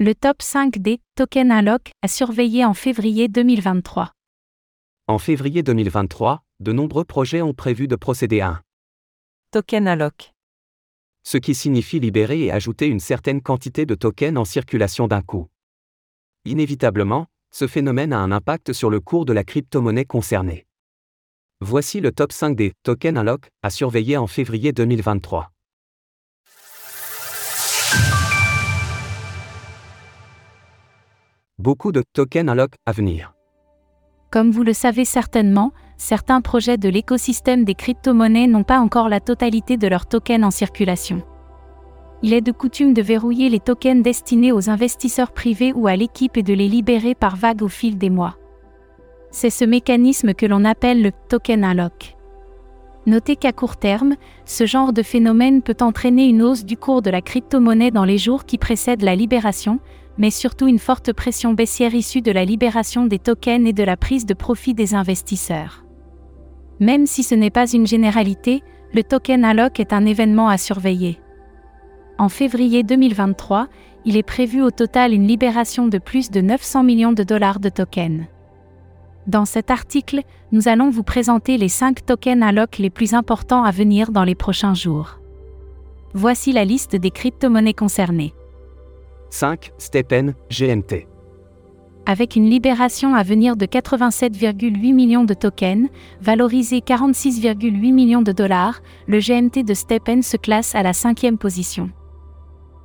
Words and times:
Le 0.00 0.14
top 0.14 0.42
5 0.42 0.78
des 0.78 1.00
tokens 1.16 1.50
Unlock 1.50 1.90
à 2.02 2.06
surveiller 2.06 2.64
en 2.64 2.72
février 2.72 3.26
2023. 3.26 4.12
En 5.08 5.18
février 5.18 5.64
2023, 5.64 6.44
de 6.60 6.72
nombreux 6.72 7.02
projets 7.04 7.42
ont 7.42 7.52
prévu 7.52 7.88
de 7.88 7.96
procéder 7.96 8.40
à 8.40 8.48
un 8.48 8.60
Token 9.50 9.88
Unlock. 9.88 10.34
ce 11.24 11.36
qui 11.36 11.52
signifie 11.52 11.98
libérer 11.98 12.44
et 12.44 12.52
ajouter 12.52 12.86
une 12.86 13.00
certaine 13.00 13.42
quantité 13.42 13.86
de 13.86 13.96
tokens 13.96 14.38
en 14.38 14.44
circulation 14.44 15.08
d'un 15.08 15.20
coup. 15.20 15.48
Inévitablement, 16.44 17.26
ce 17.50 17.66
phénomène 17.66 18.12
a 18.12 18.20
un 18.20 18.30
impact 18.30 18.72
sur 18.72 18.90
le 18.90 19.00
cours 19.00 19.24
de 19.24 19.32
la 19.32 19.42
crypto-monnaie 19.42 20.04
concernée. 20.04 20.68
Voici 21.60 22.00
le 22.00 22.12
top 22.12 22.30
5 22.30 22.54
des 22.54 22.72
tokens 22.84 23.18
Unlock 23.18 23.48
à 23.64 23.70
surveiller 23.70 24.16
en 24.16 24.28
février 24.28 24.70
2023. 24.70 25.50
Beaucoup 31.60 31.90
de 31.90 32.04
tokens 32.12 32.48
Unlock 32.48 32.74
à 32.86 32.92
venir. 32.92 33.32
Comme 34.30 34.52
vous 34.52 34.62
le 34.62 34.72
savez 34.72 35.04
certainement, 35.04 35.72
certains 35.96 36.40
projets 36.40 36.76
de 36.76 36.88
l'écosystème 36.88 37.64
des 37.64 37.74
crypto-monnaies 37.74 38.46
n'ont 38.46 38.62
pas 38.62 38.78
encore 38.78 39.08
la 39.08 39.18
totalité 39.18 39.76
de 39.76 39.88
leurs 39.88 40.06
tokens 40.06 40.44
en 40.44 40.52
circulation. 40.52 41.20
Il 42.22 42.32
est 42.32 42.42
de 42.42 42.52
coutume 42.52 42.94
de 42.94 43.02
verrouiller 43.02 43.48
les 43.48 43.58
tokens 43.58 44.04
destinés 44.04 44.52
aux 44.52 44.70
investisseurs 44.70 45.32
privés 45.32 45.72
ou 45.72 45.88
à 45.88 45.96
l'équipe 45.96 46.36
et 46.36 46.44
de 46.44 46.54
les 46.54 46.68
libérer 46.68 47.16
par 47.16 47.34
vagues 47.34 47.62
au 47.62 47.68
fil 47.68 47.98
des 47.98 48.10
mois. 48.10 48.36
C'est 49.32 49.50
ce 49.50 49.64
mécanisme 49.64 50.34
que 50.34 50.46
l'on 50.46 50.64
appelle 50.64 51.02
le 51.02 51.10
token 51.28 51.64
unlock. 51.64 52.14
Notez 53.06 53.34
qu'à 53.34 53.52
court 53.52 53.78
terme, 53.78 54.14
ce 54.44 54.64
genre 54.64 54.92
de 54.92 55.02
phénomène 55.02 55.62
peut 55.62 55.76
entraîner 55.80 56.26
une 56.28 56.42
hausse 56.42 56.64
du 56.64 56.76
cours 56.76 57.02
de 57.02 57.10
la 57.10 57.20
crypto-monnaie 57.20 57.90
dans 57.90 58.04
les 58.04 58.18
jours 58.18 58.44
qui 58.44 58.58
précèdent 58.58 59.02
la 59.02 59.16
libération, 59.16 59.80
mais 60.18 60.30
surtout 60.30 60.66
une 60.66 60.78
forte 60.78 61.12
pression 61.12 61.54
baissière 61.54 61.94
issue 61.94 62.20
de 62.20 62.32
la 62.32 62.44
libération 62.44 63.06
des 63.06 63.18
tokens 63.18 63.66
et 63.66 63.72
de 63.72 63.84
la 63.84 63.96
prise 63.96 64.26
de 64.26 64.34
profit 64.34 64.74
des 64.74 64.94
investisseurs. 64.94 65.84
Même 66.80 67.06
si 67.06 67.22
ce 67.22 67.34
n'est 67.34 67.50
pas 67.50 67.70
une 67.70 67.86
généralité, 67.86 68.62
le 68.92 69.02
token 69.02 69.44
unlock 69.44 69.80
est 69.80 69.92
un 69.92 70.04
événement 70.04 70.48
à 70.48 70.58
surveiller. 70.58 71.20
En 72.18 72.28
février 72.28 72.82
2023, 72.82 73.68
il 74.04 74.16
est 74.16 74.22
prévu 74.22 74.62
au 74.62 74.70
total 74.70 75.12
une 75.12 75.26
libération 75.26 75.86
de 75.86 75.98
plus 75.98 76.30
de 76.30 76.40
900 76.40 76.82
millions 76.82 77.12
de 77.12 77.22
dollars 77.22 77.60
de 77.60 77.68
tokens. 77.68 78.26
Dans 79.26 79.44
cet 79.44 79.70
article, 79.70 80.22
nous 80.52 80.68
allons 80.68 80.90
vous 80.90 81.02
présenter 81.02 81.58
les 81.58 81.68
5 81.68 82.06
tokens 82.06 82.42
unlock 82.42 82.78
les 82.78 82.90
plus 82.90 83.12
importants 83.12 83.62
à 83.62 83.70
venir 83.70 84.10
dans 84.10 84.24
les 84.24 84.34
prochains 84.34 84.74
jours. 84.74 85.20
Voici 86.14 86.52
la 86.52 86.64
liste 86.64 86.96
des 86.96 87.10
crypto-monnaies 87.10 87.74
concernées. 87.74 88.32
5. 89.30 89.72
Stepen, 89.78 90.34
GMT. 90.50 91.06
Avec 92.06 92.36
une 92.36 92.48
libération 92.48 93.14
à 93.14 93.22
venir 93.22 93.56
de 93.56 93.66
87,8 93.66 94.94
millions 94.94 95.24
de 95.24 95.34
tokens, 95.34 95.88
valorisés 96.22 96.78
46,8 96.78 97.92
millions 97.92 98.22
de 98.22 98.32
dollars, 98.32 98.80
le 99.06 99.18
GMT 99.18 99.62
de 99.62 99.74
Stepen 99.74 100.22
se 100.22 100.38
classe 100.38 100.74
à 100.74 100.82
la 100.82 100.94
cinquième 100.94 101.36
position. 101.36 101.90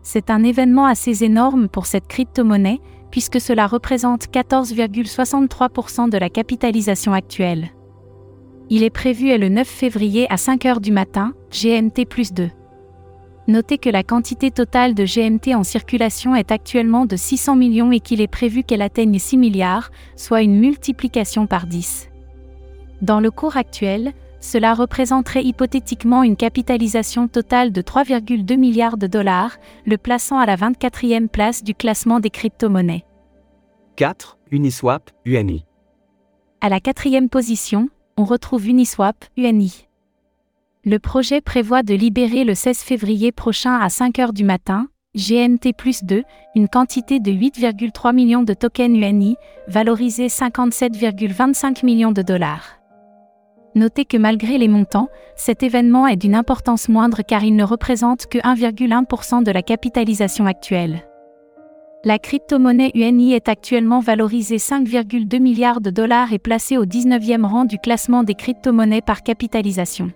C'est 0.01 0.29
un 0.29 0.43
événement 0.43 0.85
assez 0.85 1.23
énorme 1.23 1.69
pour 1.69 1.85
cette 1.85 2.07
crypto-monnaie, 2.07 2.81
puisque 3.11 3.39
cela 3.39 3.67
représente 3.67 4.25
14,63% 4.27 6.09
de 6.09 6.17
la 6.17 6.29
capitalisation 6.29 7.13
actuelle. 7.13 7.69
Il 8.69 8.83
est 8.83 8.89
prévu 8.89 9.37
le 9.37 9.47
9 9.47 9.65
février 9.65 10.27
à 10.29 10.35
5 10.35 10.65
heures 10.65 10.81
du 10.81 10.91
matin, 10.91 11.33
GMT 11.51 12.05
plus 12.09 12.33
2. 12.33 12.49
Notez 13.47 13.77
que 13.77 13.89
la 13.89 14.03
quantité 14.03 14.51
totale 14.51 14.93
de 14.93 15.03
GMT 15.03 15.53
en 15.53 15.63
circulation 15.63 16.33
est 16.33 16.51
actuellement 16.51 17.05
de 17.05 17.17
600 17.17 17.57
millions 17.57 17.91
et 17.91 17.99
qu'il 17.99 18.21
est 18.21 18.27
prévu 18.27 18.63
qu'elle 18.63 18.81
atteigne 18.81 19.19
6 19.19 19.37
milliards, 19.37 19.91
soit 20.15 20.41
une 20.41 20.57
multiplication 20.57 21.45
par 21.45 21.67
10. 21.67 22.09
Dans 23.01 23.19
le 23.19 23.31
cours 23.31 23.57
actuel, 23.57 24.13
cela 24.39 24.73
représenterait 24.73 25.43
hypothétiquement 25.43 26.23
une 26.23 26.37
capitalisation 26.37 27.27
totale 27.27 27.73
de 27.73 27.81
3,2 27.81 28.57
milliards 28.57 28.97
de 28.97 29.07
dollars, 29.07 29.57
le 29.85 29.97
plaçant 29.97 30.37
à 30.37 30.45
la 30.45 30.55
24e 30.55 31.27
place 31.27 31.63
du 31.63 31.75
classement 31.75 32.21
des 32.21 32.29
crypto-monnaies. 32.29 33.05
4. 33.97 34.37
Uniswap, 34.51 35.11
UNI. 35.25 35.65
À 36.61 36.69
la 36.69 36.79
quatrième 36.79 37.27
position, 37.27 37.89
on 38.15 38.23
retrouve 38.23 38.67
Uniswap, 38.67 39.25
UNI. 39.35 39.87
Le 40.85 40.99
projet 40.99 41.39
prévoit 41.39 41.81
de 41.81 41.93
libérer 41.93 42.43
le 42.43 42.55
16 42.55 42.79
février 42.79 43.31
prochain 43.31 43.79
à 43.79 43.87
5 43.87 44.19
heures 44.19 44.33
du 44.33 44.43
matin, 44.43 44.87
GMT 45.15 45.71
plus 45.77 46.03
2, 46.03 46.23
une 46.55 46.67
quantité 46.67 47.21
de 47.21 47.31
8,3 47.31 48.13
millions 48.13 48.43
de 48.43 48.53
tokens 48.53 48.97
UNI, 48.97 49.37
valorisés 49.69 50.27
57,25 50.27 51.85
millions 51.85 52.11
de 52.11 52.21
dollars. 52.21 52.79
Notez 53.75 54.03
que 54.03 54.17
malgré 54.17 54.57
les 54.57 54.67
montants, 54.67 55.07
cet 55.37 55.63
événement 55.63 56.05
est 56.05 56.17
d'une 56.17 56.35
importance 56.35 56.89
moindre 56.89 57.21
car 57.25 57.45
il 57.45 57.55
ne 57.55 57.63
représente 57.63 58.25
que 58.25 58.39
1,1% 58.39 59.41
de 59.41 59.51
la 59.51 59.61
capitalisation 59.61 60.47
actuelle. 60.47 61.07
La 62.03 62.19
crypto-monnaie 62.19 62.91
UNI 62.93 63.31
est 63.31 63.47
actuellement 63.47 64.01
valorisée 64.01 64.57
5,2 64.57 65.39
milliards 65.39 65.79
de 65.79 65.91
dollars 65.91 66.33
et 66.33 66.39
placée 66.39 66.77
au 66.77 66.85
19e 66.85 67.45
rang 67.45 67.63
du 67.63 67.77
classement 67.77 68.23
des 68.23 68.35
crypto-monnaies 68.35 69.01
par 69.01 69.23
capitalisation. 69.23 70.11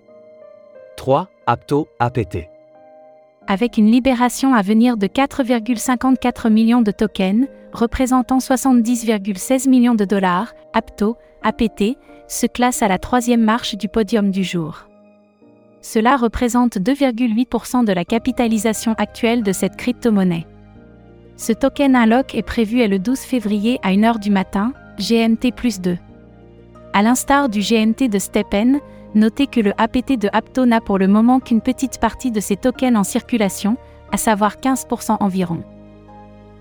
3. 0.98 1.28
Apto, 1.46 1.86
APT. 2.00 2.48
Avec 3.46 3.78
une 3.78 3.88
libération 3.90 4.52
à 4.52 4.62
venir 4.62 4.96
de 4.96 5.06
4,54 5.06 6.50
millions 6.50 6.82
de 6.82 6.90
tokens, 6.90 7.46
représentant 7.72 8.38
70,16 8.38 9.68
millions 9.68 9.94
de 9.94 10.04
dollars, 10.04 10.54
Apto, 10.74 11.16
APT, 11.44 11.96
se 12.26 12.46
classe 12.46 12.82
à 12.82 12.88
la 12.88 12.98
troisième 12.98 13.42
marche 13.42 13.76
du 13.76 13.88
podium 13.88 14.32
du 14.32 14.42
jour. 14.42 14.88
Cela 15.82 16.16
représente 16.16 16.78
2,8% 16.78 17.84
de 17.84 17.92
la 17.92 18.04
capitalisation 18.04 18.94
actuelle 18.98 19.44
de 19.44 19.52
cette 19.52 19.76
crypto-monnaie. 19.76 20.48
Ce 21.36 21.52
token 21.52 21.94
unlock 21.94 22.34
est 22.34 22.42
prévu 22.42 22.84
le 22.88 22.98
12 22.98 23.20
février 23.20 23.78
à 23.84 23.92
1h 23.92 24.18
du 24.18 24.30
matin, 24.30 24.72
GMT 24.98 25.54
plus 25.54 25.80
2. 25.80 25.96
À 26.92 27.02
l'instar 27.02 27.48
du 27.48 27.60
GMT 27.60 28.08
de 28.08 28.18
Stepen, 28.18 28.80
notez 29.14 29.46
que 29.46 29.60
le 29.60 29.72
APT 29.78 30.18
de 30.18 30.28
Apto 30.32 30.66
n'a 30.66 30.80
pour 30.80 30.98
le 30.98 31.08
moment 31.08 31.40
qu'une 31.40 31.60
petite 31.60 31.98
partie 32.00 32.30
de 32.30 32.40
ses 32.40 32.56
tokens 32.56 32.96
en 32.96 33.04
circulation, 33.04 33.76
à 34.12 34.16
savoir 34.16 34.56
15% 34.56 35.16
environ. 35.20 35.62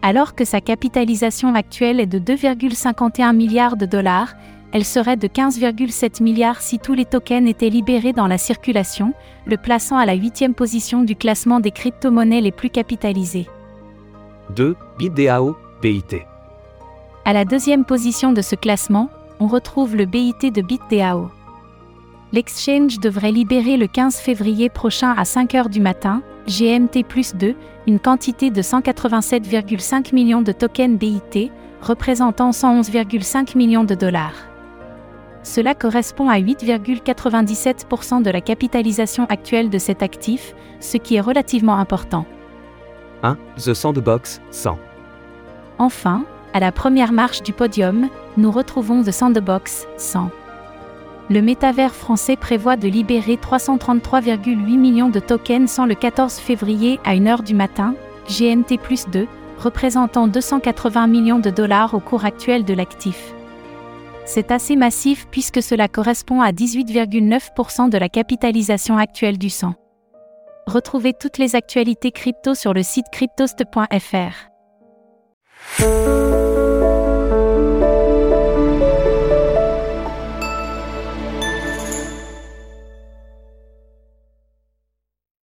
Alors 0.01 0.35
que 0.35 0.45
sa 0.45 0.61
capitalisation 0.61 1.55
actuelle 1.55 1.99
est 1.99 2.05
de 2.05 2.19
2,51 2.19 3.35
milliards 3.35 3.77
de 3.77 3.85
dollars, 3.85 4.35
elle 4.71 4.85
serait 4.85 5.17
de 5.17 5.27
15,7 5.27 6.21
milliards 6.21 6.61
si 6.61 6.77
tous 6.77 6.93
les 6.93 7.05
tokens 7.05 7.47
étaient 7.47 7.69
libérés 7.69 8.13
dans 8.13 8.27
la 8.27 8.37
circulation, 8.37 9.13
le 9.45 9.57
plaçant 9.57 9.97
à 9.97 10.05
la 10.05 10.13
huitième 10.13 10.53
position 10.53 11.03
du 11.03 11.15
classement 11.15 11.59
des 11.59 11.71
crypto-monnaies 11.71 12.41
les 12.41 12.51
plus 12.51 12.69
capitalisées. 12.69 13.47
2. 14.55 14.75
BitDAO, 14.97 15.55
BIT. 15.81 16.21
À 17.25 17.33
la 17.33 17.45
deuxième 17.45 17.85
position 17.85 18.33
de 18.33 18.41
ce 18.41 18.55
classement, 18.55 19.09
on 19.39 19.47
retrouve 19.47 19.95
le 19.95 20.05
BIT 20.05 20.51
de 20.51 20.61
BitDAO. 20.61 21.29
L'exchange 22.33 22.99
devrait 22.99 23.31
libérer 23.31 23.77
le 23.77 23.87
15 23.87 24.17
février 24.17 24.69
prochain 24.69 25.13
à 25.17 25.23
5 25.23 25.55
heures 25.55 25.69
du 25.69 25.79
matin, 25.79 26.21
GMT 26.47 27.05
plus 27.07 27.35
2, 27.35 27.55
une 27.87 27.99
quantité 27.99 28.49
de 28.49 28.61
187,5 28.61 30.13
millions 30.13 30.41
de 30.41 30.51
tokens 30.51 30.97
BIT, 30.97 31.51
représentant 31.81 32.51
111,5 32.51 33.57
millions 33.57 33.85
de 33.85 33.95
dollars. 33.95 34.33
Cela 35.43 35.73
correspond 35.73 36.27
à 36.27 36.37
8,97% 36.39 38.21
de 38.21 38.29
la 38.29 38.41
capitalisation 38.41 39.25
actuelle 39.29 39.69
de 39.69 39.77
cet 39.77 40.03
actif, 40.03 40.53
ce 40.81 40.97
qui 40.97 41.15
est 41.15 41.21
relativement 41.21 41.77
important. 41.77 42.25
1. 43.23 43.37
The 43.55 43.73
Sandbox, 43.73 44.41
100. 44.51 44.77
Enfin, 45.79 46.25
à 46.53 46.59
la 46.59 46.73
première 46.73 47.13
marche 47.13 47.41
du 47.41 47.53
podium, 47.53 48.09
nous 48.35 48.51
retrouvons 48.51 49.01
The 49.01 49.11
Sandbox, 49.11 49.87
100. 49.95 50.29
Le 51.29 51.41
métavers 51.41 51.93
français 51.93 52.37
prévoit 52.37 52.77
de 52.77 52.87
libérer 52.87 53.35
333,8 53.35 54.77
millions 54.77 55.09
de 55.09 55.19
tokens 55.19 55.69
sans 55.69 55.85
le 55.85 55.93
14 55.93 56.35
février 56.35 57.01
à 57.03 57.15
1h 57.15 57.43
du 57.43 57.53
matin, 57.53 57.95
GMT 58.29 58.77
plus 58.81 59.07
2, 59.09 59.27
représentant 59.57 60.27
280 60.27 61.07
millions 61.07 61.39
de 61.39 61.49
dollars 61.49 61.93
au 61.93 61.99
cours 61.99 62.23
actuel 62.23 62.63
de 62.63 62.73
l'actif. 62.73 63.33
C'est 64.25 64.51
assez 64.51 64.77
massif 64.77 65.27
puisque 65.29 65.61
cela 65.61 65.89
correspond 65.89 66.41
à 66.41 66.51
18,9% 66.51 67.89
de 67.89 67.97
la 67.97 68.07
capitalisation 68.07 68.97
actuelle 68.97 69.37
du 69.37 69.49
100. 69.49 69.73
Retrouvez 70.65 71.13
toutes 71.13 71.37
les 71.37 71.55
actualités 71.55 72.11
crypto 72.11 72.53
sur 72.53 72.73
le 72.73 72.83
site 72.83 73.07
cryptost.fr. 73.11 74.49